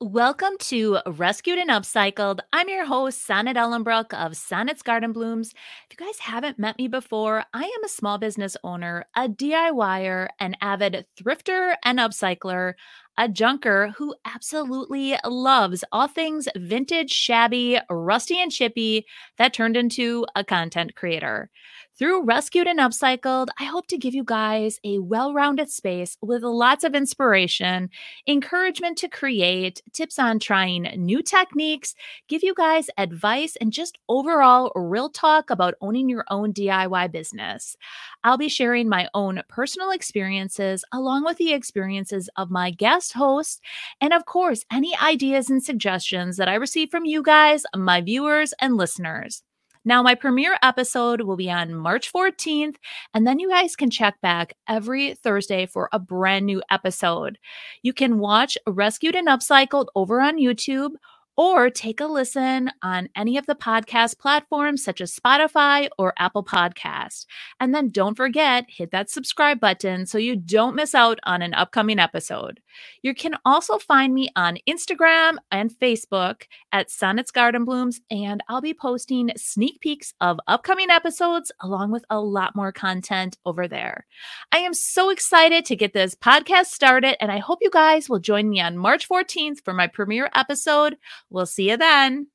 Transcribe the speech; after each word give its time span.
Welcome 0.00 0.52
to 0.60 0.98
Rescued 1.08 1.58
and 1.58 1.70
Upcycled. 1.70 2.38
I'm 2.52 2.68
your 2.68 2.86
host, 2.86 3.26
Sonnet 3.26 3.56
Ellenbrook 3.56 4.14
of 4.14 4.36
Sonnet's 4.36 4.80
Garden 4.80 5.12
Blooms. 5.12 5.52
If 5.90 5.98
you 5.98 6.06
guys 6.06 6.20
haven't 6.20 6.56
met 6.56 6.78
me 6.78 6.86
before, 6.86 7.42
I 7.52 7.64
am 7.64 7.84
a 7.84 7.88
small 7.88 8.16
business 8.16 8.56
owner, 8.62 9.06
a 9.16 9.28
DIYer, 9.28 10.28
an 10.38 10.54
avid 10.60 11.04
thrifter 11.16 11.74
and 11.84 11.98
upcycler, 11.98 12.74
a 13.18 13.28
junker 13.28 13.92
who 13.98 14.14
absolutely 14.24 15.16
loves 15.26 15.84
all 15.92 16.06
things 16.06 16.48
vintage, 16.56 17.10
shabby, 17.10 17.78
rusty, 17.90 18.40
and 18.40 18.52
chippy 18.52 19.04
that 19.36 19.52
turned 19.52 19.76
into 19.76 20.24
a 20.36 20.44
content 20.44 20.94
creator. 20.94 21.50
Through 21.98 22.26
Rescued 22.26 22.68
and 22.68 22.78
Upcycled, 22.78 23.48
I 23.58 23.64
hope 23.64 23.88
to 23.88 23.98
give 23.98 24.14
you 24.14 24.22
guys 24.22 24.78
a 24.84 25.00
well 25.00 25.34
rounded 25.34 25.68
space 25.68 26.16
with 26.22 26.44
lots 26.44 26.84
of 26.84 26.94
inspiration, 26.94 27.90
encouragement 28.28 28.98
to 28.98 29.08
create, 29.08 29.82
tips 29.92 30.16
on 30.16 30.38
trying 30.38 30.82
new 30.96 31.22
techniques, 31.24 31.96
give 32.28 32.44
you 32.44 32.54
guys 32.54 32.88
advice, 32.96 33.56
and 33.56 33.72
just 33.72 33.98
overall 34.08 34.70
real 34.76 35.10
talk 35.10 35.50
about 35.50 35.74
owning 35.80 36.08
your 36.08 36.24
own 36.30 36.52
DIY 36.52 37.10
business. 37.10 37.76
I'll 38.22 38.38
be 38.38 38.48
sharing 38.48 38.88
my 38.88 39.08
own 39.12 39.42
personal 39.48 39.90
experiences 39.90 40.84
along 40.92 41.24
with 41.24 41.38
the 41.38 41.52
experiences 41.52 42.30
of 42.36 42.48
my 42.48 42.70
guest 43.08 43.18
host, 43.18 43.60
and 44.00 44.12
of 44.12 44.24
course, 44.24 44.64
any 44.70 44.96
ideas 45.02 45.50
and 45.50 45.62
suggestions 45.62 46.36
that 46.36 46.48
I 46.48 46.54
receive 46.54 46.90
from 46.90 47.04
you 47.04 47.22
guys, 47.22 47.64
my 47.76 48.00
viewers 48.00 48.54
and 48.60 48.76
listeners. 48.76 49.42
Now, 49.84 50.02
my 50.02 50.14
premiere 50.14 50.58
episode 50.62 51.22
will 51.22 51.36
be 51.36 51.50
on 51.50 51.74
March 51.74 52.12
14th, 52.12 52.76
and 53.14 53.26
then 53.26 53.38
you 53.38 53.48
guys 53.48 53.74
can 53.74 53.90
check 53.90 54.20
back 54.20 54.54
every 54.68 55.14
Thursday 55.14 55.66
for 55.66 55.88
a 55.92 55.98
brand 55.98 56.44
new 56.44 56.62
episode. 56.70 57.38
You 57.82 57.94
can 57.94 58.18
watch 58.18 58.58
Rescued 58.66 59.14
and 59.14 59.28
Upcycled 59.28 59.86
over 59.94 60.20
on 60.20 60.36
YouTube 60.38 60.90
or 61.38 61.70
take 61.70 62.00
a 62.00 62.06
listen 62.06 62.68
on 62.82 63.08
any 63.14 63.38
of 63.38 63.46
the 63.46 63.54
podcast 63.54 64.18
platforms 64.18 64.82
such 64.82 65.00
as 65.00 65.14
Spotify 65.14 65.88
or 65.96 66.12
Apple 66.18 66.42
Podcast. 66.42 67.26
And 67.60 67.72
then 67.72 67.90
don't 67.90 68.16
forget, 68.16 68.64
hit 68.68 68.90
that 68.90 69.08
subscribe 69.08 69.60
button 69.60 70.04
so 70.04 70.18
you 70.18 70.34
don't 70.34 70.74
miss 70.74 70.96
out 70.96 71.20
on 71.22 71.40
an 71.40 71.54
upcoming 71.54 72.00
episode. 72.00 72.60
You 73.02 73.14
can 73.14 73.36
also 73.44 73.78
find 73.78 74.12
me 74.12 74.30
on 74.34 74.58
Instagram 74.68 75.36
and 75.52 75.70
Facebook 75.70 76.42
at 76.72 76.90
Sonnet's 76.90 77.30
Garden 77.30 77.64
Blooms, 77.64 78.00
and 78.10 78.42
I'll 78.48 78.60
be 78.60 78.74
posting 78.74 79.30
sneak 79.36 79.80
peeks 79.80 80.14
of 80.20 80.40
upcoming 80.48 80.90
episodes 80.90 81.52
along 81.60 81.92
with 81.92 82.04
a 82.10 82.20
lot 82.20 82.56
more 82.56 82.72
content 82.72 83.38
over 83.46 83.68
there. 83.68 84.06
I 84.50 84.58
am 84.58 84.74
so 84.74 85.10
excited 85.10 85.64
to 85.66 85.76
get 85.76 85.92
this 85.92 86.16
podcast 86.16 86.66
started, 86.66 87.16
and 87.22 87.30
I 87.30 87.38
hope 87.38 87.60
you 87.62 87.70
guys 87.70 88.08
will 88.08 88.18
join 88.18 88.48
me 88.48 88.60
on 88.60 88.76
March 88.76 89.08
14th 89.08 89.64
for 89.64 89.72
my 89.72 89.86
premiere 89.86 90.30
episode 90.34 90.96
We'll 91.30 91.46
see 91.46 91.70
you 91.70 91.76
then. 91.76 92.28